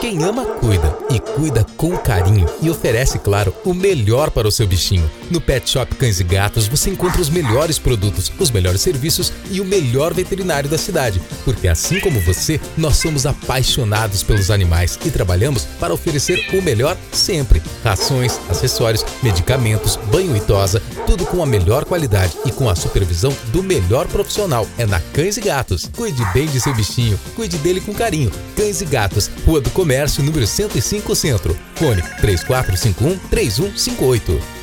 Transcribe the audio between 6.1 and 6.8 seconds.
e Gatos